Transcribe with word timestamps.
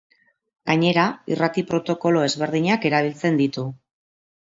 Gainera, 0.69 1.03
irrati 1.35 1.65
protokolo 1.73 2.25
ezberdinak 2.31 2.91
erabiltzen 2.93 3.43
ditu. 3.47 3.73